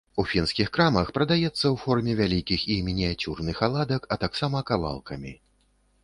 [0.21, 5.35] У фінскіх крамах прадаецца ў форме вялікіх і мініяцюрных аладак, а таксама кавалкамі.